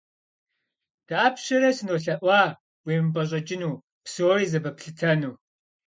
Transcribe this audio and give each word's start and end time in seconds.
Дапщэрэ 1.07 1.69
сынолъэӀуа 1.77 2.41
уемыпӀэщӀэкӀыну, 2.85 3.81
псори 4.05 4.45
зэпэплъытэну? 4.51 5.33